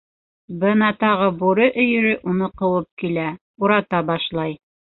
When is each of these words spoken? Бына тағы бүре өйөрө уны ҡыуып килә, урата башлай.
Бына 0.61 0.87
тағы 1.03 1.27
бүре 1.41 1.67
өйөрө 1.85 2.15
уны 2.33 2.49
ҡыуып 2.63 2.89
килә, 3.05 3.29
урата 3.67 4.05
башлай. 4.13 4.61